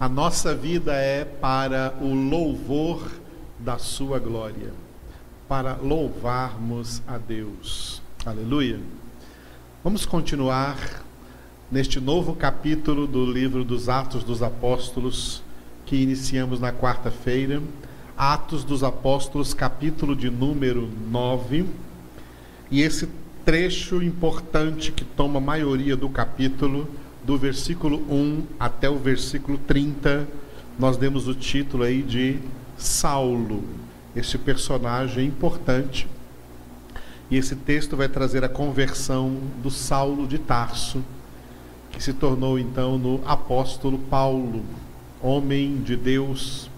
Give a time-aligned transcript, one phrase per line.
[0.00, 3.08] A nossa vida é para o louvor
[3.56, 4.72] da Sua glória,
[5.46, 8.02] para louvarmos a Deus.
[8.24, 8.80] Aleluia.
[9.84, 11.04] Vamos continuar
[11.70, 15.40] neste novo capítulo do livro dos Atos dos Apóstolos
[15.84, 17.62] que iniciamos na quarta-feira.
[18.18, 21.64] Atos dos Apóstolos, capítulo de número 9.
[22.72, 23.08] E esse
[23.44, 26.88] trecho importante que toma a maioria do capítulo
[27.26, 30.28] do versículo 1 até o versículo 30,
[30.78, 32.38] nós demos o título aí de
[32.78, 33.64] Saulo,
[34.14, 36.06] esse personagem importante.
[37.28, 41.02] E esse texto vai trazer a conversão do Saulo de Tarso,
[41.90, 44.62] que se tornou então no apóstolo Paulo,
[45.20, 46.70] homem de Deus.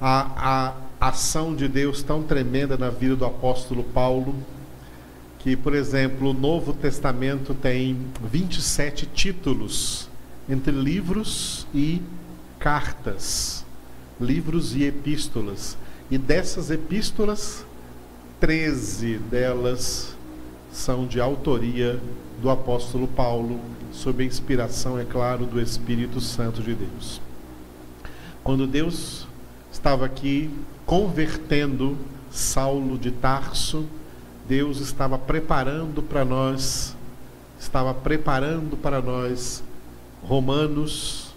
[0.00, 4.36] A, a ação de Deus tão tremenda na vida do apóstolo Paulo,
[5.38, 10.08] que, por exemplo, o Novo Testamento tem 27 títulos
[10.48, 12.02] entre livros e
[12.58, 13.64] cartas,
[14.20, 15.76] livros e epístolas.
[16.10, 17.64] E dessas epístolas,
[18.40, 20.16] 13 delas
[20.72, 22.00] são de autoria
[22.40, 23.60] do apóstolo Paulo,
[23.92, 27.20] sob a inspiração, é claro, do Espírito Santo de Deus.
[28.42, 29.26] Quando Deus
[29.70, 30.50] estava aqui
[30.86, 31.96] convertendo
[32.30, 33.86] Saulo de Tarso,
[34.48, 36.96] Deus estava preparando para nós,
[37.60, 39.62] estava preparando para nós
[40.22, 41.34] Romanos,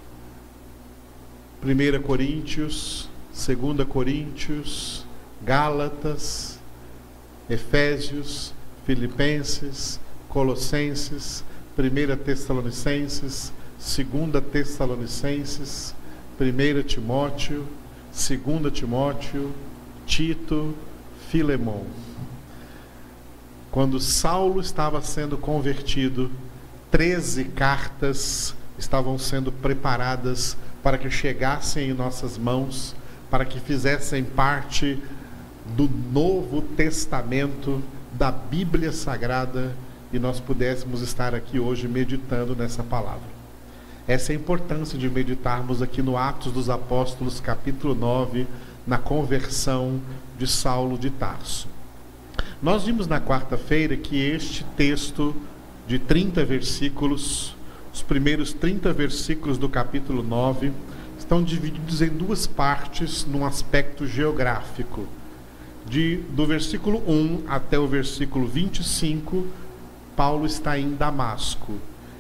[1.62, 5.06] 1 Coríntios, 2 Coríntios,
[5.44, 6.58] Gálatas,
[7.50, 8.54] Efésios,
[8.86, 11.44] Filipenses, Colossenses,
[11.78, 15.94] 1 Tessalonicenses, 2 Tessalonicenses,
[16.40, 17.68] 1 Timóteo,
[18.14, 19.52] 2 Timóteo,
[20.06, 20.74] Tito,
[21.30, 22.11] Filemão.
[23.72, 26.30] Quando Saulo estava sendo convertido,
[26.92, 32.94] 13 cartas estavam sendo preparadas para que chegassem em nossas mãos,
[33.30, 35.02] para que fizessem parte
[35.78, 37.82] do Novo Testamento,
[38.12, 39.74] da Bíblia Sagrada,
[40.12, 43.32] e nós pudéssemos estar aqui hoje meditando nessa palavra.
[44.06, 48.46] Essa é a importância de meditarmos aqui no Atos dos Apóstolos, capítulo 9,
[48.86, 50.02] na conversão
[50.38, 51.70] de Saulo de Tarso.
[52.62, 55.36] Nós vimos na quarta-feira que este texto
[55.88, 57.56] de 30 versículos,
[57.92, 60.72] os primeiros 30 versículos do capítulo 9,
[61.18, 65.08] estão divididos em duas partes num aspecto geográfico.
[65.88, 69.48] De, do versículo 1 até o versículo 25,
[70.16, 71.74] Paulo está em Damasco.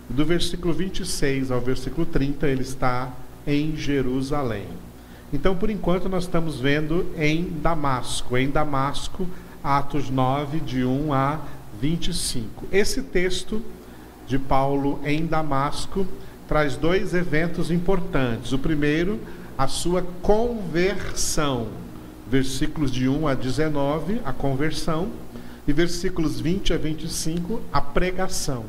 [0.09, 3.13] Do versículo 26 ao versículo 30, ele está
[3.45, 4.65] em Jerusalém.
[5.31, 8.35] Então, por enquanto, nós estamos vendo em Damasco.
[8.35, 9.27] Em Damasco,
[9.63, 11.39] Atos 9, de 1 a
[11.79, 12.65] 25.
[12.71, 13.61] Esse texto
[14.27, 16.05] de Paulo em Damasco
[16.47, 18.51] traz dois eventos importantes.
[18.51, 19.19] O primeiro,
[19.57, 21.67] a sua conversão,
[22.29, 25.09] versículos de 1 a 19, a conversão,
[25.67, 28.65] e versículos 20 a 25, a pregação.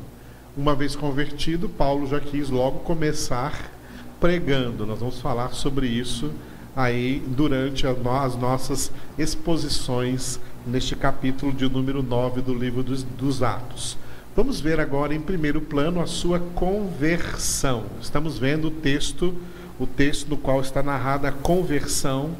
[0.55, 3.71] Uma vez convertido, Paulo já quis logo começar
[4.19, 4.85] pregando.
[4.85, 6.31] Nós vamos falar sobre isso
[6.75, 13.97] aí durante as nossas exposições neste capítulo de número 9 do livro dos, dos Atos.
[14.35, 17.85] Vamos ver agora em primeiro plano a sua conversão.
[18.01, 19.35] Estamos vendo o texto,
[19.79, 22.31] o texto no qual está narrada a conversão,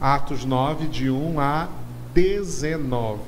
[0.00, 1.68] Atos 9, de 1 a
[2.14, 3.20] 19.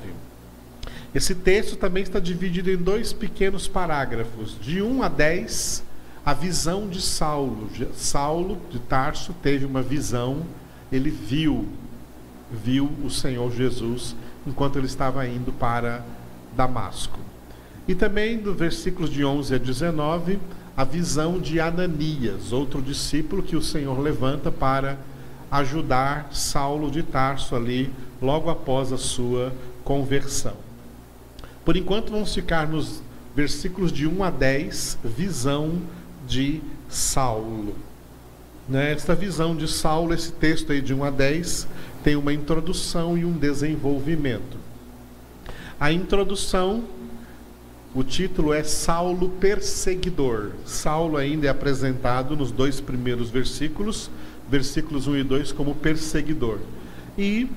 [1.13, 5.83] Esse texto também está dividido em dois pequenos parágrafos, de 1 a 10,
[6.25, 7.69] a visão de Saulo.
[7.95, 10.43] Saulo de Tarso teve uma visão,
[10.91, 11.67] ele viu,
[12.51, 14.15] viu o Senhor Jesus
[14.47, 16.03] enquanto ele estava indo para
[16.55, 17.19] Damasco.
[17.87, 20.39] E também do versículos de 11 a 19,
[20.75, 24.97] a visão de Ananias, outro discípulo que o Senhor levanta para
[25.49, 27.89] ajudar Saulo de Tarso ali,
[28.21, 29.53] logo após a sua
[29.83, 30.53] conversão.
[31.63, 33.01] Por enquanto, vamos ficar nos
[33.35, 35.81] versículos de 1 a 10, visão
[36.27, 37.75] de Saulo.
[38.67, 38.91] Né?
[38.91, 41.67] Esta visão de Saulo, esse texto aí de 1 a 10,
[42.07, 44.57] tem uma introdução e um desenvolvimento.
[45.77, 46.85] A introdução,
[47.93, 50.51] o título é Saulo Perseguidor.
[50.65, 54.09] Saulo ainda é apresentado nos dois primeiros versículos,
[54.49, 56.59] versículos 1 e 2, como perseguidor.
[57.17, 57.49] E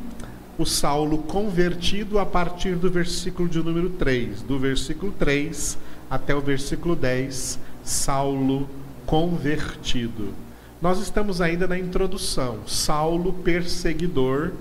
[0.58, 4.42] o Saulo convertido a partir do versículo de número 3.
[4.42, 5.78] Do versículo 3
[6.10, 8.68] até o versículo 10, Saulo
[9.06, 10.49] convertido.
[10.80, 12.60] Nós estamos ainda na introdução.
[12.66, 14.52] Saulo perseguidor,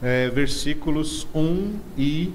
[0.00, 2.32] é, versículos 1 e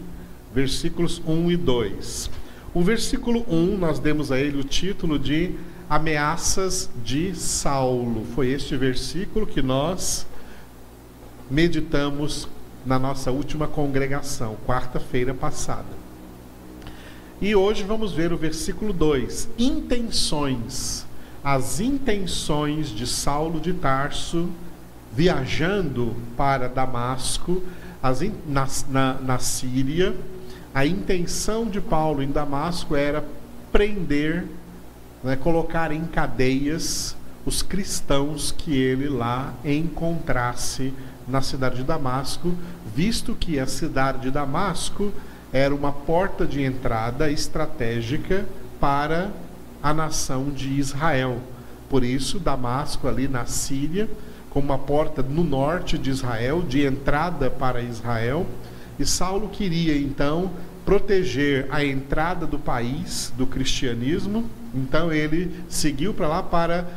[0.54, 2.30] versículos 1 e 2.
[2.76, 5.56] O versículo 1, nós demos a ele o título de
[5.90, 8.24] ameaças de Saulo.
[8.36, 10.28] Foi este versículo que nós
[11.50, 12.48] meditamos
[12.86, 16.04] na nossa última congregação, quarta-feira passada.
[17.42, 21.06] E hoje vamos ver o versículo 2: intenções.
[21.44, 24.50] As intenções de Saulo de Tarso
[25.16, 27.62] viajando para Damasco,
[28.02, 30.16] as, na, na, na Síria.
[30.74, 33.24] A intenção de Paulo em Damasco era
[33.72, 34.46] prender,
[35.24, 40.94] né, colocar em cadeias os cristãos que ele lá encontrasse
[41.28, 42.54] na cidade de Damasco,
[42.96, 45.12] visto que a cidade de Damasco
[45.52, 48.46] era uma porta de entrada estratégica
[48.80, 49.30] para
[49.84, 51.42] a nação de Israel.
[51.90, 54.10] Por isso, Damasco, ali na Síria,
[54.50, 58.48] como uma porta no norte de Israel, de entrada para Israel,
[58.98, 60.52] e Saulo queria então
[60.86, 66.88] proteger a entrada do país do cristianismo, então ele seguiu para lá para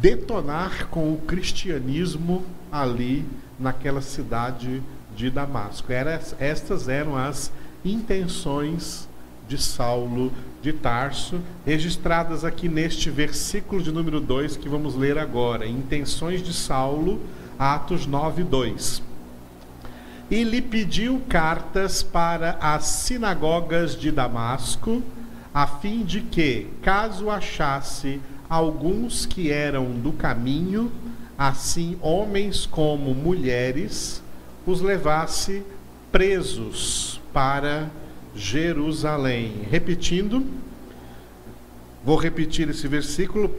[0.00, 3.24] detonar com o cristianismo ali
[3.58, 4.82] naquela cidade
[5.16, 5.92] de Damasco.
[5.92, 7.52] Era, estas eram as
[7.84, 9.08] intenções
[9.48, 10.32] de Saulo
[10.62, 15.66] de Tarso, registradas aqui neste versículo de número 2 que vamos ler agora.
[15.66, 17.20] Intenções de Saulo,
[17.58, 19.02] Atos 9, 2.
[20.30, 25.02] E lhe pediu cartas para as sinagogas de Damasco,
[25.52, 30.90] a fim de que, caso achasse alguns que eram do caminho,
[31.36, 34.22] assim homens como mulheres,
[34.66, 35.62] os levasse
[36.10, 37.90] presos para
[38.34, 39.62] Jerusalém.
[39.70, 40.44] Repetindo,
[42.04, 43.54] vou repetir esse versículo,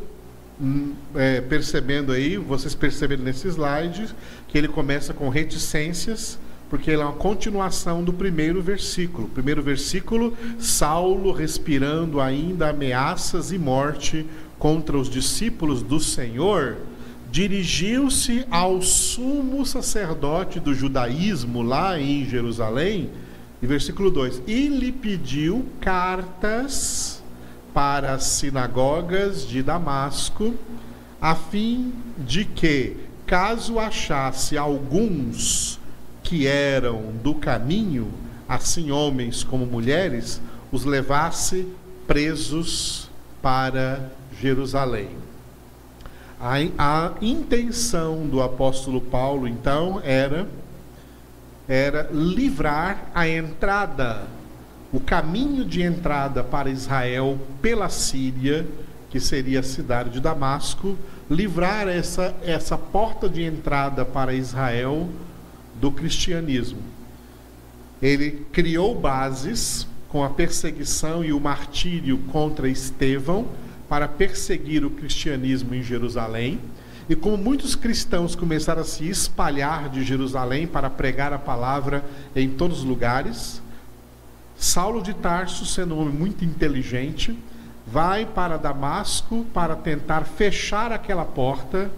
[0.62, 4.08] hum, é, percebendo aí, vocês perceberam nesse slide,
[4.48, 6.38] que ele começa com reticências,
[6.70, 9.28] porque ele é uma continuação do primeiro versículo.
[9.30, 14.26] Primeiro versículo, Saulo respirando ainda ameaças e morte
[14.58, 16.78] contra os discípulos do Senhor
[17.36, 23.10] dirigiu-se ao sumo sacerdote do judaísmo lá em Jerusalém,
[23.62, 27.24] e versículo 2: E lhe pediu cartas
[27.74, 30.56] para as sinagogas de Damasco,
[31.22, 35.80] a fim de que, caso achasse alguns
[36.24, 38.12] que eram do caminho,
[38.48, 40.42] assim homens como mulheres,
[40.72, 41.68] os levasse
[42.08, 43.10] presos
[43.42, 45.10] para Jerusalém.
[46.40, 50.48] A, a intenção do apóstolo Paulo, então, era
[51.68, 54.24] era livrar a entrada,
[54.92, 58.66] o caminho de entrada para Israel pela Síria,
[59.10, 60.98] que seria a cidade de Damasco,
[61.30, 65.10] livrar essa, essa porta de entrada para Israel
[65.80, 66.80] do cristianismo.
[68.02, 73.48] Ele criou bases com a perseguição e o martírio contra Estevão
[73.90, 76.60] para perseguir o cristianismo em Jerusalém.
[77.08, 82.04] E como muitos cristãos começaram a se espalhar de Jerusalém para pregar a palavra
[82.36, 83.62] em todos os lugares,
[84.56, 87.38] Saulo de Tarso, sendo um homem muito inteligente,
[87.86, 91.92] vai para Damasco para tentar fechar aquela porta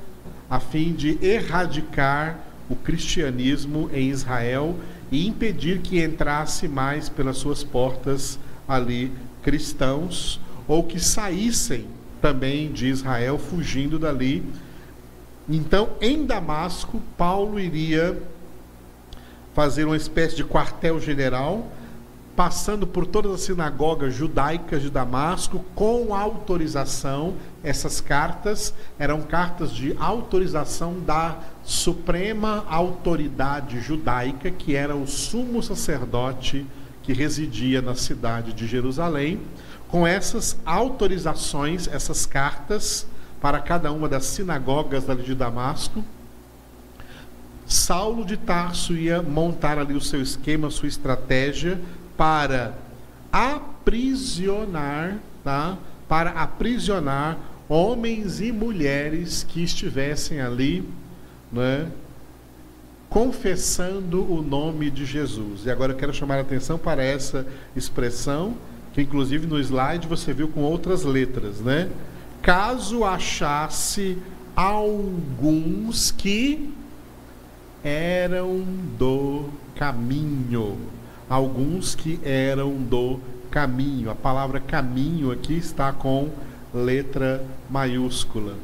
[0.49, 2.39] a fim de erradicar
[2.69, 4.75] o cristianismo em Israel
[5.11, 8.37] e impedir que entrasse mais pelas suas portas
[8.67, 9.11] ali
[9.41, 11.85] cristãos ou que saíssem
[12.21, 14.43] também de Israel, fugindo dali.
[15.49, 18.21] Então, em Damasco, Paulo iria
[19.53, 21.65] fazer uma espécie de quartel-general,
[22.35, 27.35] passando por todas as sinagogas judaicas de Damasco, com autorização.
[27.63, 36.65] Essas cartas eram cartas de autorização da suprema autoridade judaica, que era o sumo sacerdote
[37.01, 39.39] que residia na cidade de Jerusalém
[39.87, 43.07] com essas autorizações, essas cartas
[43.41, 46.03] para cada uma das sinagogas ali de Damasco,
[47.65, 51.79] Saulo de Tarso ia montar ali o seu esquema, a sua estratégia
[52.15, 52.73] para
[53.31, 55.77] aprisionar, tá?
[56.07, 60.87] Para aprisionar homens e mulheres que estivessem ali,
[61.51, 61.91] né?
[63.09, 65.65] confessando o nome de Jesus.
[65.65, 68.55] E agora eu quero chamar a atenção para essa expressão
[68.93, 71.89] que inclusive no slide você viu com outras letras, né?
[72.41, 74.17] Caso achasse
[74.55, 76.73] alguns que
[77.83, 78.65] eram
[78.97, 80.77] do caminho,
[81.29, 83.19] alguns que eram do
[83.51, 84.09] caminho.
[84.09, 86.29] A palavra caminho aqui está com
[86.73, 88.55] letra maiúscula.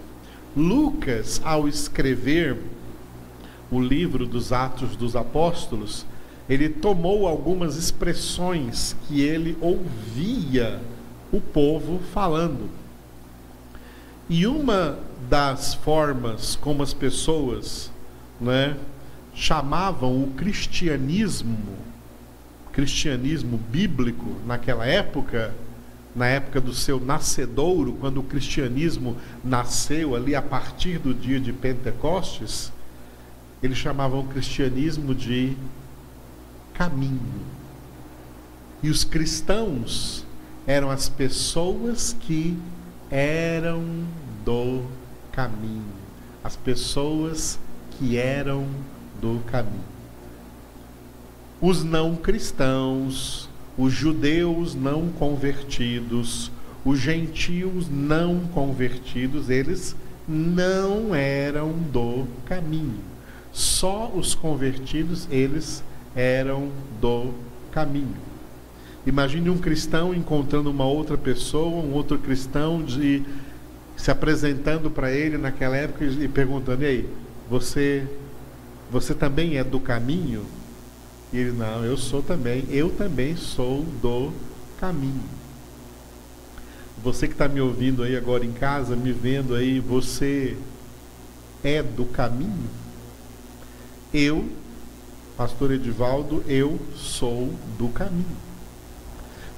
[0.55, 2.57] Lucas, ao escrever
[3.71, 6.05] o livro dos Atos dos Apóstolos,
[6.47, 10.79] ele tomou algumas expressões que ele ouvia
[11.31, 12.69] o povo falando.
[14.29, 14.97] E uma
[15.29, 17.91] das formas como as pessoas
[18.39, 18.77] né,
[19.33, 21.57] chamavam o cristianismo,
[22.71, 25.53] cristianismo bíblico naquela época,
[26.15, 31.51] na época do seu nascedouro, quando o cristianismo nasceu ali a partir do dia de
[31.51, 32.71] Pentecostes,
[33.61, 35.55] eles chamavam o cristianismo de
[36.73, 37.41] caminho.
[38.81, 40.25] E os cristãos
[40.67, 42.57] eram as pessoas que
[43.13, 43.83] eram
[44.43, 44.83] do
[45.31, 45.93] caminho.
[46.43, 47.59] As pessoas
[47.91, 48.65] que eram
[49.21, 49.93] do caminho.
[51.61, 56.51] Os não cristãos, os judeus não convertidos,
[56.83, 59.95] os gentios não convertidos, eles
[60.27, 62.99] não eram do caminho.
[63.51, 65.83] Só os convertidos, eles
[66.15, 67.31] eram do
[67.71, 68.32] caminho.
[69.05, 73.23] Imagine um cristão encontrando uma outra pessoa, um outro cristão de
[73.97, 77.09] se apresentando para ele naquela época e perguntando: "Ei,
[77.49, 78.07] você
[78.89, 80.45] você também é do caminho?"
[81.33, 82.63] E ele: "Não, eu sou também.
[82.69, 84.31] Eu também sou do
[84.79, 85.43] caminho."
[87.03, 90.55] Você que está me ouvindo aí agora em casa, me vendo aí, você
[91.61, 92.69] é do caminho?
[94.13, 94.45] Eu,
[95.35, 98.52] pastor Edivaldo, eu sou do caminho.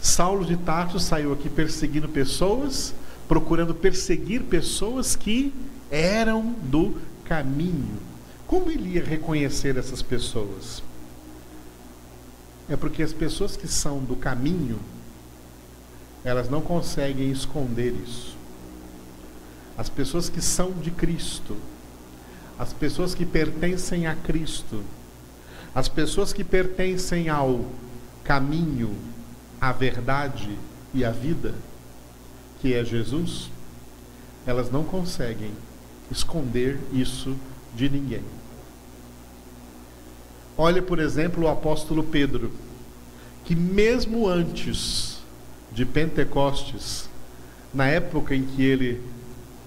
[0.06, 2.94] Saulo de Tarso saiu aqui perseguindo pessoas,
[3.28, 5.52] procurando perseguir pessoas que
[5.90, 6.94] eram do
[7.24, 7.98] caminho.
[8.46, 10.84] Como ele ia reconhecer essas pessoas?
[12.70, 14.78] É porque as pessoas que são do caminho,
[16.24, 18.38] elas não conseguem esconder isso.
[19.76, 21.58] As pessoas que são de Cristo,
[22.60, 24.84] as pessoas que pertencem a Cristo,
[25.74, 27.66] as pessoas que pertencem ao
[28.24, 28.96] caminho,
[29.60, 30.58] a verdade
[30.94, 31.56] e a vida,
[32.62, 33.50] que é Jesus,
[34.46, 35.52] elas não conseguem
[36.12, 37.36] esconder isso
[37.76, 38.24] de ninguém.
[40.58, 42.52] Olha, por exemplo, o apóstolo Pedro,
[43.44, 45.20] que mesmo antes
[45.72, 47.10] de Pentecostes,
[47.74, 49.02] na época em que ele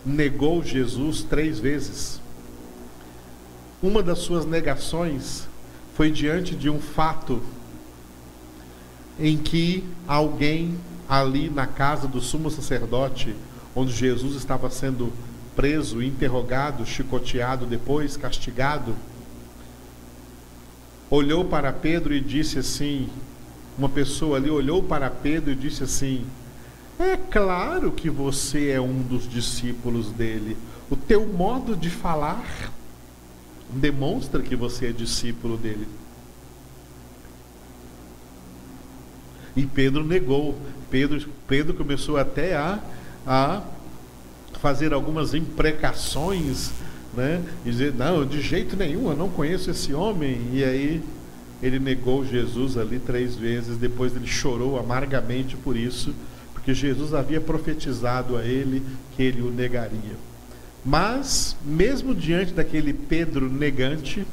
[0.04, 2.20] negou Jesus três vezes,
[3.82, 5.46] uma das suas negações
[5.94, 7.42] foi diante de um fato
[9.18, 13.34] em que alguém ali na casa do sumo sacerdote,
[13.74, 15.12] onde Jesus estava sendo
[15.56, 18.94] preso, interrogado, chicoteado, depois castigado,
[21.10, 23.08] olhou para Pedro e disse assim:
[23.78, 26.26] uma pessoa ali olhou para Pedro e disse assim:
[26.98, 30.56] É claro que você é um dos discípulos dele.
[30.90, 32.72] O teu modo de falar
[33.70, 35.86] demonstra que você é discípulo dele.
[39.58, 40.56] E Pedro negou.
[40.88, 42.78] Pedro, Pedro começou até a,
[43.26, 43.62] a
[44.60, 46.70] fazer algumas imprecações,
[47.12, 47.42] né?
[47.64, 50.40] dizer, não, de jeito nenhum, eu não conheço esse homem.
[50.52, 51.02] E aí
[51.60, 56.14] ele negou Jesus ali três vezes, depois ele chorou amargamente por isso,
[56.54, 58.80] porque Jesus havia profetizado a ele
[59.16, 60.16] que ele o negaria.
[60.84, 64.24] Mas, mesmo diante daquele Pedro negante,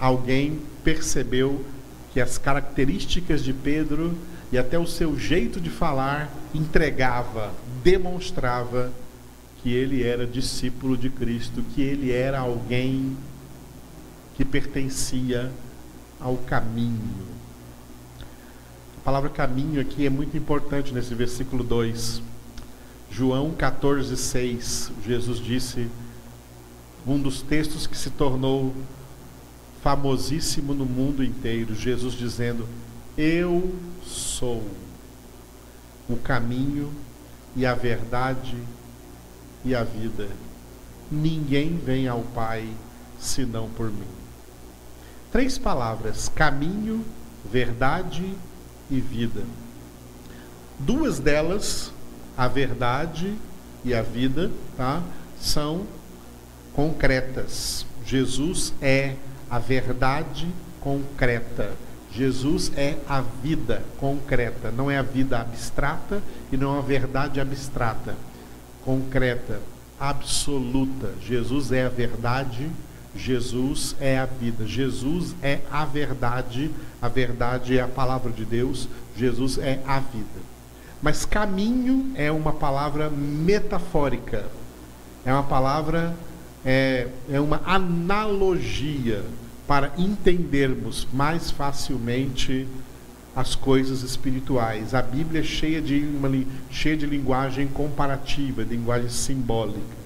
[0.00, 1.62] alguém percebeu
[2.18, 4.12] que as características de Pedro
[4.50, 7.52] e até o seu jeito de falar entregava,
[7.84, 8.90] demonstrava
[9.62, 13.16] que ele era discípulo de Cristo, que ele era alguém
[14.34, 15.48] que pertencia
[16.18, 17.24] ao caminho.
[18.96, 22.20] A palavra caminho aqui é muito importante nesse versículo 2.
[23.12, 25.86] João 14, 6, Jesus disse,
[27.06, 28.74] um dos textos que se tornou
[29.82, 32.66] famosíssimo no mundo inteiro, Jesus dizendo:
[33.16, 34.64] Eu sou
[36.08, 36.92] o caminho
[37.54, 38.56] e a verdade
[39.64, 40.28] e a vida.
[41.10, 42.68] Ninguém vem ao Pai
[43.18, 44.06] senão por mim.
[45.32, 47.04] Três palavras: caminho,
[47.50, 48.34] verdade
[48.90, 49.42] e vida.
[50.78, 51.92] Duas delas,
[52.36, 53.34] a verdade
[53.84, 55.02] e a vida, tá?
[55.40, 55.86] São
[56.72, 57.84] concretas.
[58.06, 59.16] Jesus é
[59.50, 60.48] a verdade
[60.80, 61.72] concreta.
[62.12, 67.40] Jesus é a vida concreta, não é a vida abstrata e não é a verdade
[67.40, 68.16] abstrata.
[68.84, 69.60] Concreta,
[70.00, 71.12] absoluta.
[71.20, 72.70] Jesus é a verdade,
[73.14, 74.66] Jesus é a vida.
[74.66, 80.48] Jesus é a verdade, a verdade é a palavra de Deus, Jesus é a vida.
[81.02, 84.46] Mas caminho é uma palavra metafórica,
[85.24, 86.14] é uma palavra
[86.64, 89.24] é, é uma analogia
[89.66, 92.66] para entendermos mais facilmente
[93.36, 94.94] as coisas espirituais.
[94.94, 96.30] A Bíblia é cheia de, uma,
[96.70, 99.98] cheia de linguagem comparativa, de linguagem simbólica.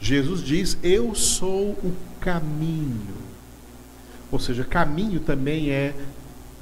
[0.00, 3.20] Jesus diz: Eu sou o caminho.
[4.32, 5.94] Ou seja, caminho também é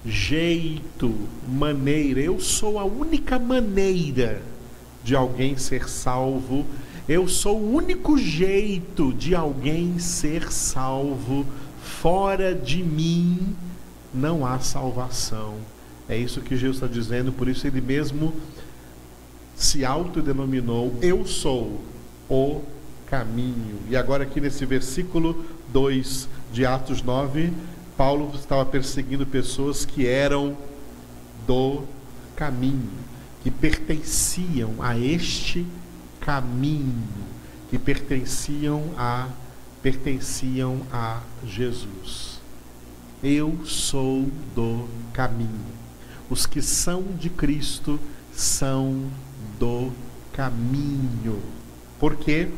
[0.05, 1.15] jeito,
[1.47, 2.21] maneira.
[2.21, 4.43] Eu sou a única maneira
[5.05, 6.67] de alguém ser salvo.
[7.09, 11.47] Eu sou o único jeito de alguém ser salvo.
[11.83, 13.57] Fora de mim
[14.13, 15.55] não há salvação.
[16.07, 18.35] É isso que Jesus está dizendo, por isso ele mesmo
[19.57, 21.81] se autodenominou: Eu sou
[22.29, 22.61] o
[23.07, 23.79] caminho.
[23.89, 27.53] E agora, aqui nesse versículo 2 de Atos 9,
[27.97, 30.55] Paulo estava perseguindo pessoas que eram
[31.47, 31.85] do
[32.37, 32.91] caminho,
[33.43, 35.67] que pertenciam a este
[36.29, 37.09] caminho,
[37.71, 39.29] que pertenciam a
[39.83, 42.39] pertenciam a Jesus.
[43.23, 45.73] Eu sou do caminho.
[46.29, 47.99] Os que são de Cristo
[48.31, 49.05] são
[49.59, 49.91] do
[50.31, 51.41] caminho.
[51.99, 52.51] Porque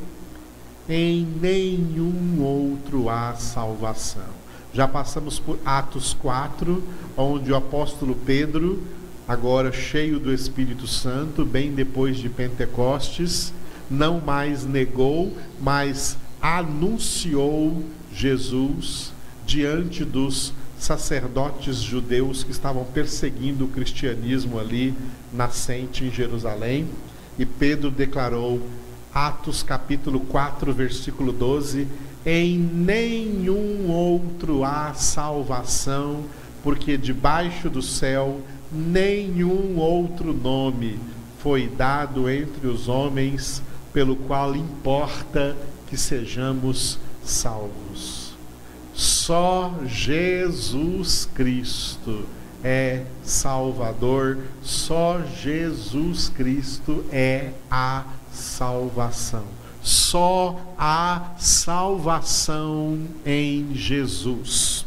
[0.89, 4.41] em nenhum outro há salvação.
[4.75, 6.83] Já passamos por Atos 4,
[7.17, 8.83] onde o apóstolo Pedro,
[9.29, 13.53] agora cheio do Espírito Santo, bem depois de Pentecostes,
[13.91, 19.13] não mais negou, mas anunciou Jesus
[19.45, 24.95] diante dos sacerdotes judeus que estavam perseguindo o cristianismo ali
[25.33, 26.87] nascente em Jerusalém.
[27.39, 28.67] E Pedro declarou:
[29.13, 31.87] Atos capítulo 4, versículo 12:
[32.25, 36.25] Em nenhum outro há salvação,
[36.63, 38.41] porque debaixo do céu
[38.73, 40.99] nenhum outro nome
[41.43, 45.57] foi dado entre os homens pelo qual importa
[45.87, 48.35] que sejamos salvos.
[48.95, 52.27] Só Jesus Cristo
[52.63, 59.45] é Salvador, só Jesus Cristo é a salvação.
[59.83, 64.85] Só há salvação em Jesus.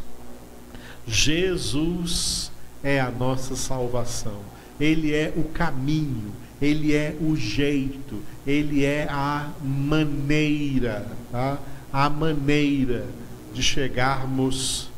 [1.06, 4.38] Jesus é a nossa salvação.
[4.78, 11.58] Ele é o caminho, ele é o jeito, ele é a maneira, tá?
[11.92, 13.06] a maneira
[13.52, 14.90] de chegarmos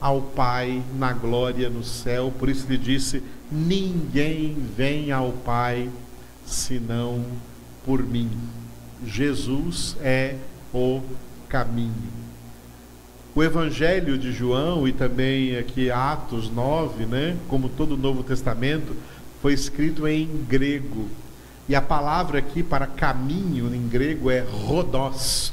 [0.00, 2.32] ao Pai na glória no céu.
[2.38, 5.90] Por isso ele disse: Ninguém vem ao Pai
[6.44, 7.24] senão
[7.84, 8.30] por mim.
[9.04, 10.36] Jesus é
[10.72, 11.00] o
[11.48, 12.16] caminho.
[13.34, 18.96] O Evangelho de João e também aqui Atos 9, né, como todo o Novo Testamento,
[19.46, 21.08] foi escrito em grego.
[21.68, 25.52] E a palavra aqui para caminho em grego é rodós.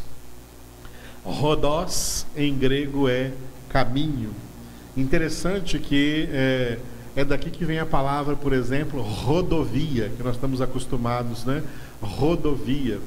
[1.24, 3.32] Rodós em grego é
[3.70, 4.32] caminho.
[4.98, 6.80] Interessante que é,
[7.16, 11.62] é daqui que vem a palavra, por exemplo, rodovia, que nós estamos acostumados, né?
[12.02, 13.00] Rodovia.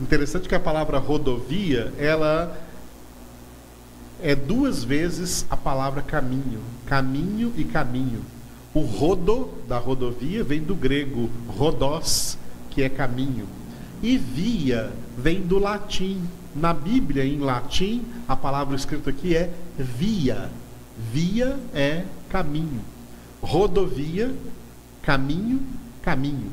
[0.00, 2.60] Interessante que a palavra rodovia, ela
[4.20, 8.39] é duas vezes a palavra caminho, caminho e caminho.
[8.72, 12.38] O rodo da rodovia vem do grego rodós,
[12.70, 13.46] que é caminho.
[14.02, 16.22] E via vem do latim.
[16.54, 20.50] Na Bíblia, em latim, a palavra escrita aqui é via.
[21.12, 22.80] Via é caminho.
[23.42, 24.34] Rodovia,
[25.02, 25.60] caminho,
[26.02, 26.50] caminho.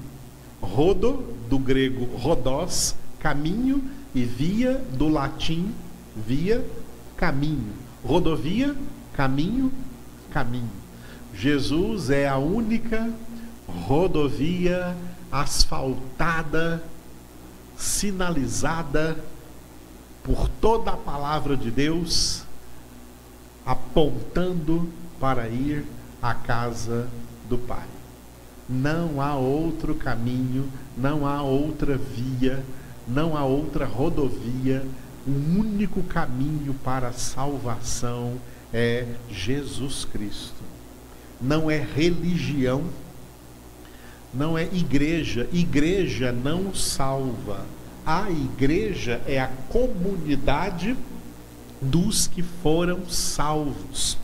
[0.59, 5.71] Rodo, do grego rodós, caminho, e via, do latim,
[6.15, 6.65] via,
[7.15, 7.73] caminho.
[8.03, 8.75] Rodovia,
[9.13, 9.71] caminho,
[10.31, 10.86] caminho.
[11.39, 13.13] Jesus é a única
[13.67, 14.97] rodovia
[15.31, 16.81] asfaltada,
[17.77, 19.15] sinalizada
[20.23, 22.41] por toda a palavra de Deus,
[23.63, 25.85] apontando para ir
[26.23, 27.07] à casa
[27.47, 27.85] do Pai.
[28.67, 32.65] Não há outro caminho, não há outra via,
[33.07, 34.83] não há outra rodovia.
[35.27, 38.37] O único caminho para a salvação
[38.73, 40.76] é Jesus Cristo
[41.41, 42.83] não é religião,
[44.33, 45.47] não é igreja.
[45.51, 47.65] Igreja não salva.
[48.05, 50.95] A igreja é a comunidade
[51.81, 54.17] dos que foram salvos.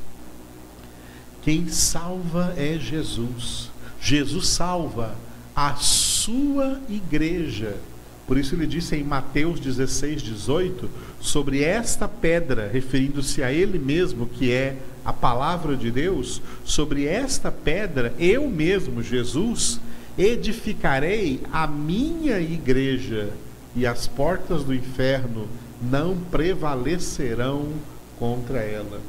[1.42, 3.70] Quem salva é Jesus.
[4.02, 5.16] Jesus salva
[5.56, 7.78] a sua igreja.
[8.26, 14.26] Por isso ele disse em Mateus 16, 18, sobre esta pedra, referindo-se a ele mesmo,
[14.26, 19.80] que é a palavra de Deus, sobre esta pedra, eu mesmo, Jesus,
[20.18, 23.32] edificarei a minha igreja,
[23.76, 25.48] e as portas do inferno
[25.82, 27.74] não prevalecerão
[28.18, 29.02] contra ela.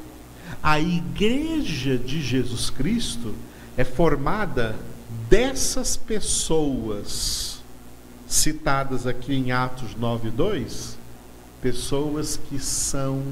[0.61, 3.33] A igreja de Jesus Cristo
[3.77, 4.75] é formada
[5.29, 7.54] dessas pessoas
[8.35, 10.97] citadas aqui em Atos 9, 2,
[11.61, 13.23] pessoas que são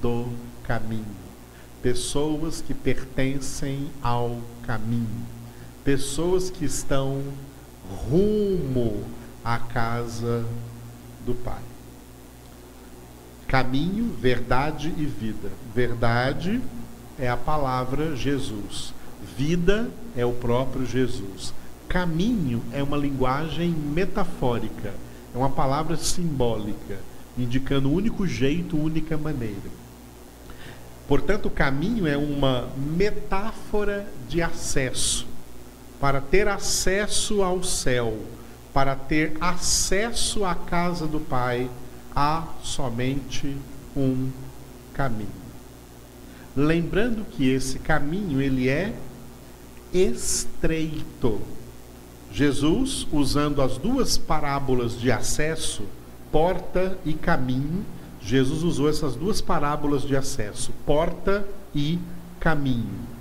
[0.00, 0.28] do
[0.62, 1.04] caminho,
[1.82, 5.26] pessoas que pertencem ao caminho,
[5.84, 7.22] pessoas que estão
[8.08, 9.04] rumo
[9.44, 10.44] à casa
[11.26, 11.62] do Pai.
[13.48, 15.50] Caminho, verdade e vida.
[15.74, 16.60] Verdade
[17.18, 18.94] é a palavra Jesus.
[19.36, 21.52] Vida é o próprio Jesus.
[21.92, 24.94] Caminho é uma linguagem metafórica,
[25.34, 26.98] é uma palavra simbólica,
[27.36, 29.70] indicando o único jeito, única maneira.
[31.06, 35.26] Portanto, o caminho é uma metáfora de acesso.
[36.00, 38.18] Para ter acesso ao céu,
[38.72, 41.68] para ter acesso à casa do Pai,
[42.16, 43.54] há somente
[43.94, 44.30] um
[44.94, 45.28] caminho.
[46.56, 48.94] Lembrando que esse caminho ele é
[49.92, 51.42] estreito.
[52.32, 55.82] Jesus, usando as duas parábolas de acesso,
[56.30, 57.84] porta e caminho,
[58.22, 61.98] Jesus usou essas duas parábolas de acesso, porta e
[62.40, 63.12] caminho.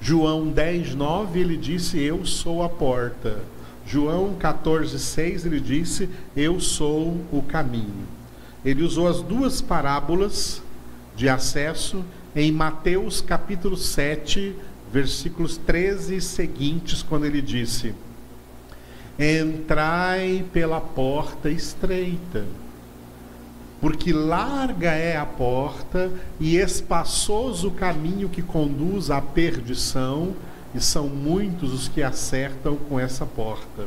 [0.00, 3.38] João 10, 9, ele disse: Eu sou a porta.
[3.86, 8.08] João 14, 6, ele disse: Eu sou o caminho.
[8.64, 10.60] Ele usou as duas parábolas
[11.14, 14.52] de acesso em Mateus capítulo 7,
[14.92, 17.94] versículos 13 e seguintes, quando ele disse:
[19.18, 22.44] Entrai pela porta estreita,
[23.80, 30.34] porque larga é a porta e espaçoso o caminho que conduz à perdição,
[30.74, 33.86] e são muitos os que acertam com essa porta.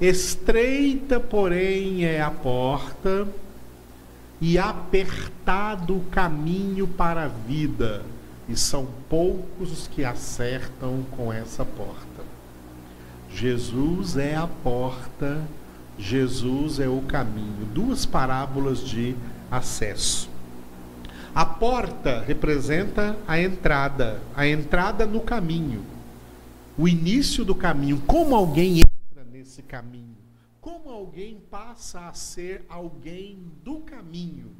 [0.00, 3.28] Estreita, porém, é a porta,
[4.40, 8.02] e apertado o caminho para a vida
[8.48, 12.13] e são poucos os que acertam com essa porta.
[13.34, 15.44] Jesus é a porta,
[15.98, 17.66] Jesus é o caminho.
[17.66, 19.16] Duas parábolas de
[19.50, 20.30] acesso.
[21.34, 25.84] A porta representa a entrada, a entrada no caminho,
[26.78, 28.00] o início do caminho.
[28.06, 30.16] Como alguém entra nesse caminho?
[30.60, 34.52] Como alguém passa a ser alguém do caminho?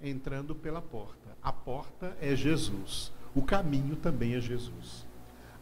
[0.00, 1.36] Entrando pela porta.
[1.42, 3.12] A porta é Jesus.
[3.34, 5.09] O caminho também é Jesus.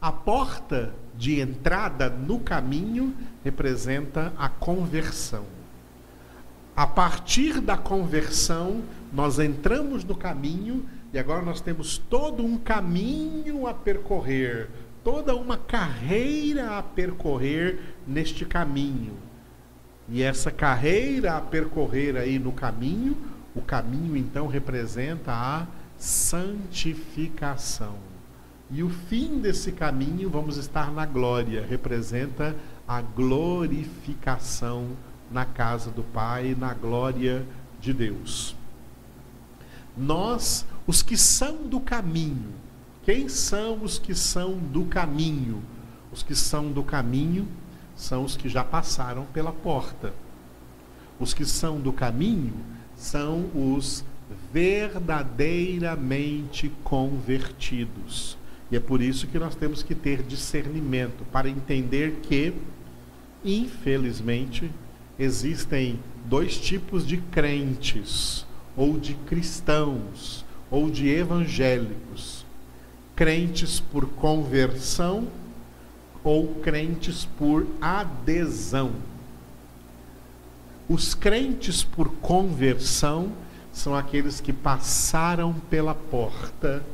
[0.00, 5.44] A porta de entrada no caminho representa a conversão.
[6.76, 8.82] A partir da conversão,
[9.12, 14.68] nós entramos no caminho e agora nós temos todo um caminho a percorrer,
[15.02, 19.16] toda uma carreira a percorrer neste caminho.
[20.08, 23.16] E essa carreira a percorrer aí no caminho
[23.58, 25.66] o caminho então representa a
[25.98, 28.07] santificação.
[28.70, 32.54] E o fim desse caminho, vamos estar na glória, representa
[32.86, 34.88] a glorificação
[35.30, 37.46] na casa do Pai, na glória
[37.80, 38.56] de Deus.
[39.96, 42.52] Nós, os que são do caminho,
[43.04, 45.62] quem são os que são do caminho?
[46.12, 47.48] Os que são do caminho
[47.96, 50.14] são os que já passaram pela porta.
[51.18, 52.54] Os que são do caminho
[52.96, 54.04] são os
[54.52, 58.37] verdadeiramente convertidos.
[58.70, 62.52] E é por isso que nós temos que ter discernimento para entender que,
[63.44, 64.70] infelizmente,
[65.18, 72.44] existem dois tipos de crentes, ou de cristãos, ou de evangélicos:
[73.16, 75.26] crentes por conversão
[76.22, 78.92] ou crentes por adesão.
[80.88, 83.32] Os crentes por conversão
[83.72, 86.84] são aqueles que passaram pela porta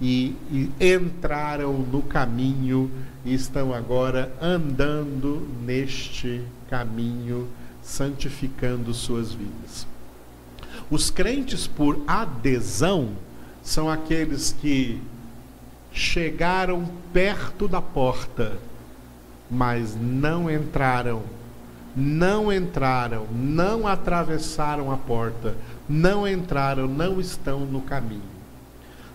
[0.00, 2.90] e, e, entraram no caminho
[3.24, 7.48] e estão agora andando neste caminho,
[7.82, 9.86] santificando suas vidas.
[10.90, 13.10] Os crentes por adesão
[13.62, 15.00] são aqueles que
[15.92, 18.58] chegaram perto da porta,
[19.50, 21.22] mas não entraram
[21.96, 25.54] não entraram, não atravessaram a porta,
[25.88, 28.33] não entraram, não estão no caminho.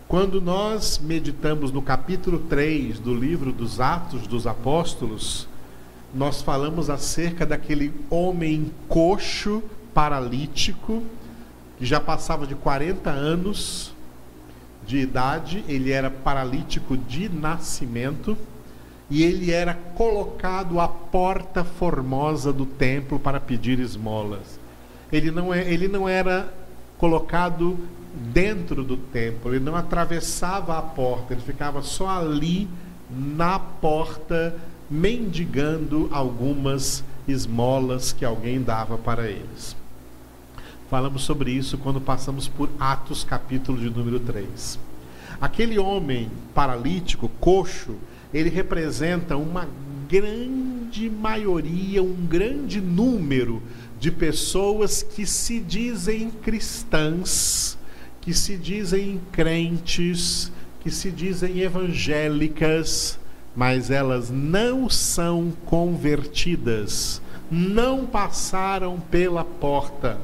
[0.10, 5.48] Quando nós meditamos no capítulo 3 do livro dos Atos dos Apóstolos,
[6.12, 9.62] nós falamos acerca daquele homem coxo,
[9.94, 11.04] paralítico,
[11.78, 13.94] que já passava de 40 anos
[14.84, 18.36] de idade, ele era paralítico de nascimento
[19.12, 24.60] e ele era colocado à porta formosa do templo para pedir esmolas.
[25.12, 26.52] Ele não, é, ele não era
[26.98, 27.78] colocado
[28.20, 32.68] dentro do templo, ele não atravessava a porta, ele ficava só ali
[33.10, 34.56] na porta,
[34.90, 39.76] mendigando algumas esmolas que alguém dava para eles.
[40.90, 44.80] Falamos sobre isso quando passamos por Atos, capítulo de número 3.
[45.40, 47.96] Aquele homem paralítico, coxo,
[48.34, 49.68] ele representa uma
[50.10, 53.62] grande maioria, um grande número
[54.00, 57.78] de pessoas que se dizem cristãs,
[58.22, 60.52] que se dizem crentes,
[60.82, 63.20] que se dizem evangélicas,
[63.56, 70.18] mas elas não são convertidas, não passaram pela porta.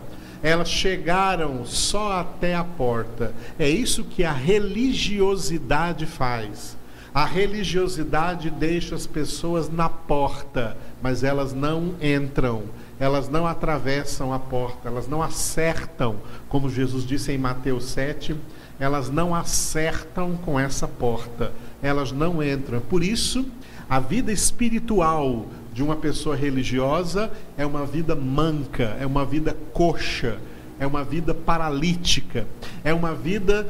[0.43, 3.33] Elas chegaram só até a porta.
[3.57, 6.77] É isso que a religiosidade faz.
[7.13, 12.63] A religiosidade deixa as pessoas na porta, mas elas não entram
[12.99, 16.15] elas não atravessam a porta, elas não acertam,
[16.47, 18.35] como Jesus disse em Mateus 7,
[18.79, 22.79] elas não acertam com essa porta, elas não entram.
[22.79, 23.45] Por isso,
[23.89, 30.39] a vida espiritual de uma pessoa religiosa é uma vida manca, é uma vida coxa,
[30.79, 32.47] é uma vida paralítica,
[32.83, 33.67] é uma vida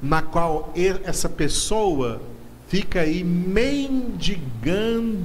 [0.00, 0.72] na qual
[1.04, 2.20] essa pessoa
[2.68, 4.14] fica aí mendigando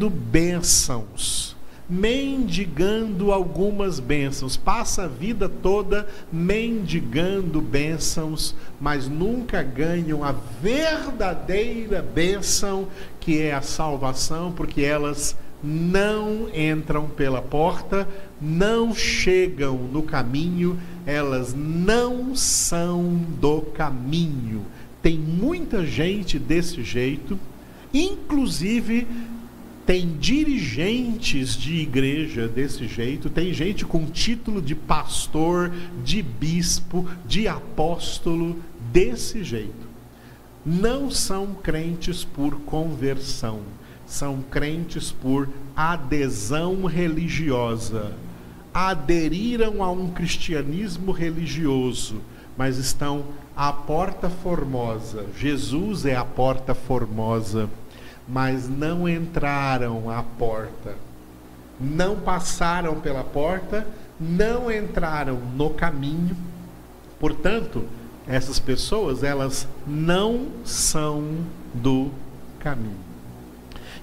[0.10, 1.53] bênçãos
[1.90, 12.88] mendigando algumas bênçãos, passa a vida toda mendigando bênçãos, mas nunca ganham a verdadeira bênção
[13.20, 18.08] que é a salvação, porque elas não entram pela porta,
[18.42, 24.66] não chegam no caminho, elas não são do caminho.
[25.02, 27.40] Tem muita gente desse jeito,
[27.94, 29.08] inclusive
[29.86, 35.72] tem dirigentes de igreja desse jeito, tem gente com título de pastor,
[36.04, 38.58] de bispo, de apóstolo
[38.92, 39.94] desse jeito.
[40.66, 43.60] Não são crentes por conversão,
[44.06, 48.14] são crentes por adesão religiosa.
[48.74, 52.22] Aderiram a um cristianismo religioso,
[52.58, 55.26] mas estão à porta formosa.
[55.38, 57.70] Jesus é a porta formosa
[58.28, 60.96] mas não entraram à porta,
[61.80, 63.86] não passaram pela porta,
[64.20, 66.36] não entraram no caminho.
[67.20, 67.84] Portanto,
[68.28, 71.24] essas pessoas, elas não são
[71.74, 72.12] do
[72.60, 72.98] caminho.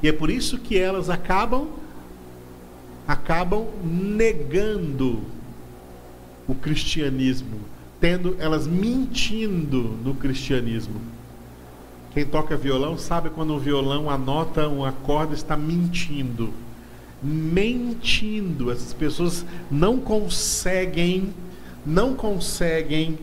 [0.02, 1.68] E é por isso que elas acabam
[3.06, 5.20] acabam negando
[6.46, 7.60] o cristianismo,
[8.00, 11.00] tendo elas mentindo no cristianismo.
[12.10, 16.52] Quem toca violão sabe quando o violão anota um acorde está mentindo.
[17.22, 18.70] Mentindo.
[18.70, 21.32] Essas pessoas não conseguem,
[21.86, 23.18] não conseguem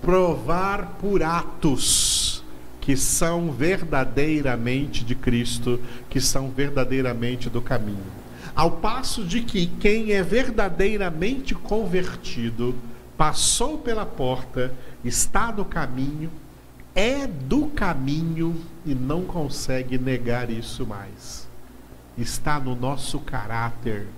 [0.00, 2.42] provar por atos
[2.80, 8.20] que são verdadeiramente de Cristo, que são verdadeiramente do caminho.
[8.56, 12.74] Ao passo de que quem é verdadeiramente convertido
[13.16, 14.72] passou pela porta,
[15.04, 16.30] está no caminho,
[16.94, 21.48] é do caminho e não consegue negar isso mais.
[22.18, 24.08] Está no nosso caráter.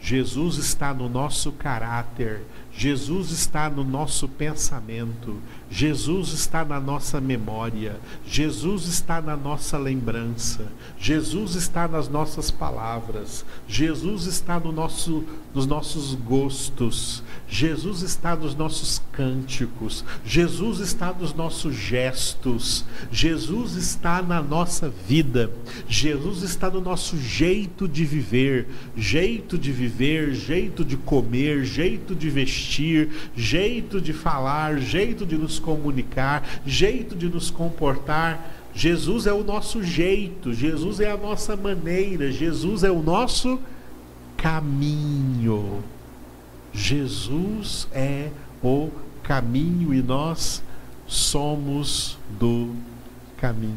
[0.00, 2.42] Jesus está no nosso caráter.
[2.74, 5.36] Jesus está no nosso pensamento,
[5.70, 10.66] Jesus está na nossa memória, Jesus está na nossa lembrança,
[10.98, 15.22] Jesus está nas nossas palavras, Jesus está no nosso,
[15.54, 17.22] nos nossos gostos,
[17.54, 25.50] Jesus está nos nossos cânticos, Jesus está nos nossos gestos, Jesus está na nossa vida,
[25.86, 32.30] Jesus está no nosso jeito de viver, jeito de viver, jeito de comer, jeito de
[32.30, 38.58] vestir jeito de falar, jeito de nos comunicar, jeito de nos comportar.
[38.74, 43.60] Jesus é o nosso jeito, Jesus é a nossa maneira, Jesus é o nosso
[44.36, 45.82] caminho.
[46.72, 48.30] Jesus é
[48.62, 48.90] o
[49.22, 50.62] caminho e nós
[51.06, 52.74] somos do
[53.36, 53.76] caminho.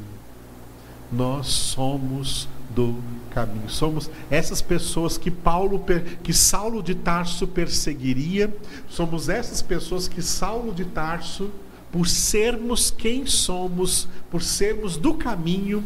[1.11, 2.95] Nós somos do
[3.31, 3.69] caminho.
[3.69, 5.83] Somos essas pessoas que Paulo
[6.23, 8.55] que Saulo de Tarso perseguiria,
[8.89, 11.51] somos essas pessoas que Saulo de Tarso,
[11.91, 15.83] por sermos quem somos, por sermos do caminho,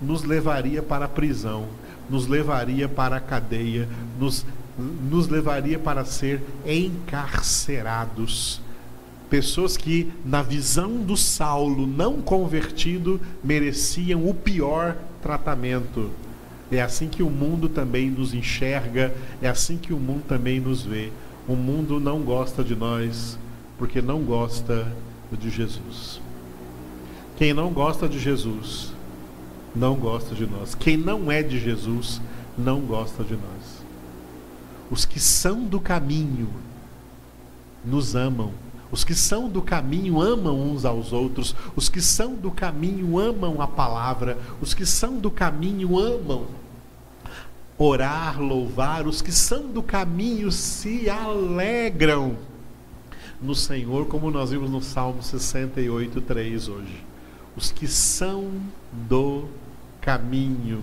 [0.00, 1.66] nos levaria para a prisão,
[2.08, 4.44] nos levaria para a cadeia, nos,
[4.78, 8.60] nos levaria para ser encarcerados.
[9.28, 16.10] Pessoas que, na visão do Saulo não convertido, mereciam o pior tratamento
[16.70, 20.82] é assim que o mundo também nos enxerga, é assim que o mundo também nos
[20.82, 21.10] vê.
[21.46, 23.38] O mundo não gosta de nós
[23.78, 24.86] porque não gosta
[25.32, 26.20] de Jesus.
[27.36, 28.92] Quem não gosta de Jesus,
[29.74, 30.74] não gosta de nós.
[30.74, 32.20] Quem não é de Jesus,
[32.56, 33.77] não gosta de nós.
[34.90, 36.48] Os que são do caminho
[37.84, 38.52] nos amam.
[38.90, 41.54] Os que são do caminho amam uns aos outros.
[41.76, 44.38] Os que são do caminho amam a palavra.
[44.60, 46.46] Os que são do caminho amam
[47.76, 49.06] orar, louvar.
[49.06, 52.36] Os que são do caminho se alegram
[53.40, 57.04] no Senhor, como nós vimos no Salmo 68, 3 hoje.
[57.56, 58.52] Os que são
[58.92, 59.44] do
[60.00, 60.82] caminho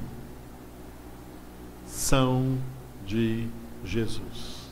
[1.86, 2.58] são
[3.06, 3.48] de
[3.86, 4.66] Jesus.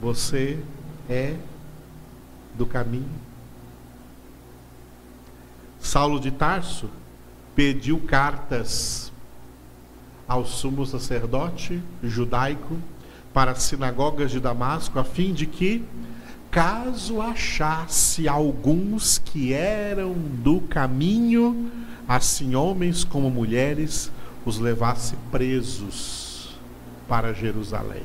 [0.00, 0.58] Você
[1.08, 1.36] é
[2.54, 3.26] do caminho.
[5.80, 6.90] Saulo de Tarso
[7.54, 9.12] pediu cartas
[10.28, 12.76] ao sumo sacerdote judaico
[13.32, 15.84] para as sinagogas de Damasco, a fim de que,
[16.50, 21.70] caso achasse alguns que eram do caminho,
[22.08, 24.10] assim homens como mulheres,
[24.44, 26.25] os levasse presos
[27.08, 28.04] para Jerusalém.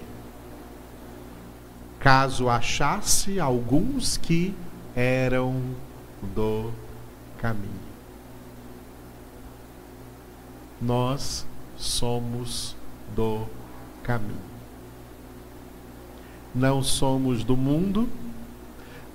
[2.00, 4.54] Caso achasse alguns que
[4.96, 5.62] eram
[6.36, 6.72] do
[7.38, 7.92] caminho.
[10.82, 11.46] Nós
[11.78, 12.76] somos
[13.16, 13.46] do
[14.04, 14.52] caminho.
[16.54, 18.10] Não somos do mundo,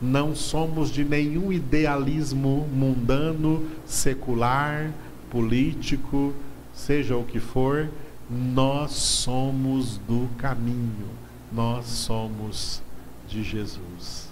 [0.01, 4.91] não somos de nenhum idealismo mundano, secular,
[5.31, 6.33] político,
[6.73, 7.91] seja o que for,
[8.29, 11.09] nós somos do caminho,
[11.53, 12.83] nós somos
[13.29, 14.29] de Jesus.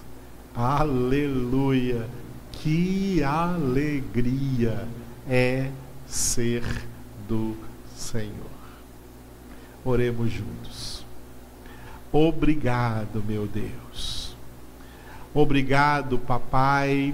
[0.53, 2.07] Aleluia!
[2.51, 4.87] Que alegria
[5.29, 5.69] é
[6.07, 6.63] ser
[7.27, 7.55] do
[7.95, 8.33] Senhor.
[9.83, 11.05] Oremos juntos.
[12.11, 14.35] Obrigado, meu Deus.
[15.33, 17.13] Obrigado, Papai.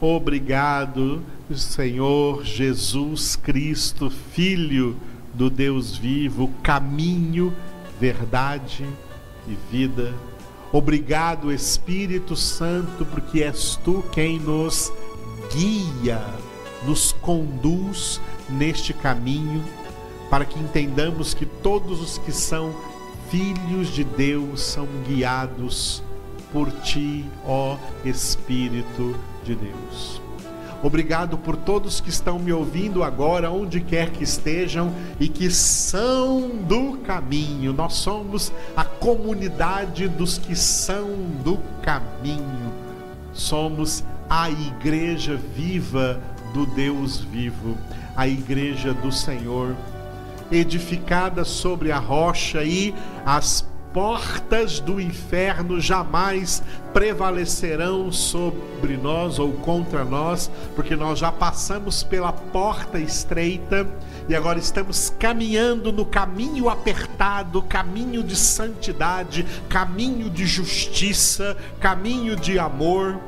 [0.00, 1.22] Obrigado,
[1.54, 4.96] Senhor Jesus Cristo, Filho
[5.34, 7.54] do Deus vivo, caminho,
[7.98, 8.86] verdade
[9.46, 10.14] e vida.
[10.72, 14.92] Obrigado, Espírito Santo, porque és tu quem nos
[15.52, 16.22] guia,
[16.86, 19.64] nos conduz neste caminho
[20.30, 22.72] para que entendamos que todos os que são
[23.28, 26.02] filhos de Deus são guiados
[26.52, 30.29] por ti, ó Espírito de Deus.
[30.82, 36.48] Obrigado por todos que estão me ouvindo agora, onde quer que estejam e que são
[36.48, 37.72] do caminho.
[37.72, 41.08] Nós somos a comunidade dos que são
[41.44, 42.72] do caminho.
[43.32, 46.20] Somos a igreja viva
[46.54, 47.76] do Deus vivo,
[48.16, 49.76] a igreja do Senhor
[50.50, 60.04] edificada sobre a rocha e as portas do inferno jamais prevalecerão sobre nós ou contra
[60.04, 63.86] nós, porque nós já passamos pela porta estreita
[64.28, 72.58] e agora estamos caminhando no caminho apertado, caminho de santidade, caminho de justiça, caminho de
[72.58, 73.18] amor,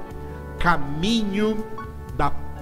[0.58, 1.81] caminho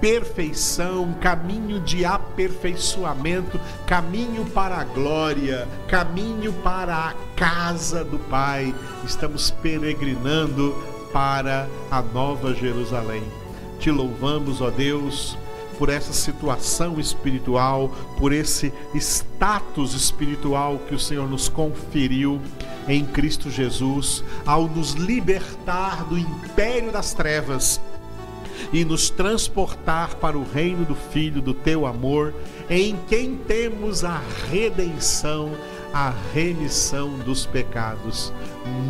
[0.00, 8.74] perfeição, caminho de aperfeiçoamento, caminho para a glória, caminho para a casa do Pai.
[9.04, 10.74] Estamos peregrinando
[11.12, 13.22] para a Nova Jerusalém.
[13.78, 15.36] Te louvamos, ó Deus,
[15.78, 22.40] por essa situação espiritual, por esse status espiritual que o Senhor nos conferiu
[22.86, 27.80] em Cristo Jesus, ao nos libertar do império das trevas
[28.72, 32.34] e nos transportar para o reino do Filho do teu amor,
[32.68, 34.20] em quem temos a
[34.50, 35.50] redenção,
[35.92, 38.32] a remissão dos pecados.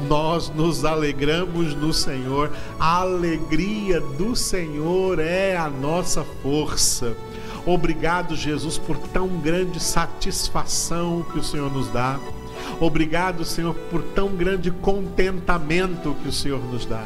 [0.08, 7.16] Nós nos alegramos no Senhor, a alegria do Senhor é a nossa força.
[7.66, 12.18] Obrigado, Jesus, por tão grande satisfação que o Senhor nos dá.
[12.80, 17.04] Obrigado, Senhor, por tão grande contentamento que o Senhor nos dá.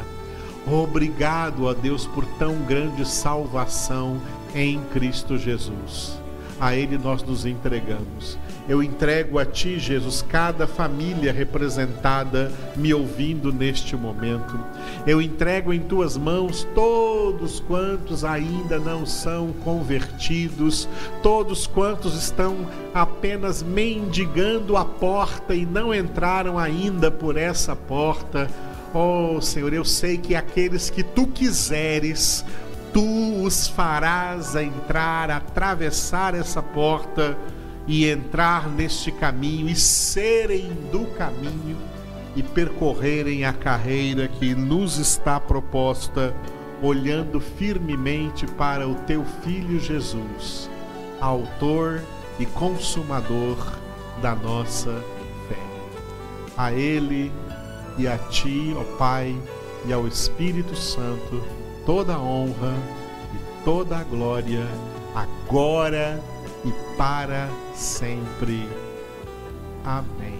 [0.67, 4.19] Obrigado a Deus por tão grande salvação
[4.55, 6.19] em Cristo Jesus.
[6.59, 8.37] A Ele nós nos entregamos.
[8.67, 14.59] Eu entrego a Ti, Jesus, cada família representada me ouvindo neste momento.
[15.05, 20.89] Eu entrego em Tuas mãos todos quantos ainda não são convertidos,
[21.21, 28.49] todos quantos estão apenas mendigando a porta e não entraram ainda por essa porta.
[28.97, 32.45] Oh, Senhor, eu sei que aqueles que tu quiseres,
[32.93, 37.37] tu os farás entrar, atravessar essa porta
[37.85, 41.75] e entrar neste caminho e serem do caminho
[42.37, 46.33] e percorrerem a carreira que nos está proposta
[46.81, 50.69] olhando firmemente para o teu Filho Jesus,
[51.19, 52.01] Autor
[52.39, 53.57] e Consumador
[54.21, 55.03] da nossa
[55.49, 55.59] fé.
[56.55, 57.29] A Ele
[57.97, 59.35] e a Ti, ó Pai,
[59.85, 61.41] e ao Espírito Santo,
[61.85, 62.73] toda a honra
[63.33, 64.65] e toda a glória,
[65.13, 66.21] agora
[66.65, 68.67] e para sempre.
[69.83, 70.34] Amém.